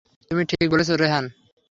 তুমি 0.31 0.43
ঠিক 0.45 0.65
বলেছ, 0.69 0.89
রেহান। 0.95 1.25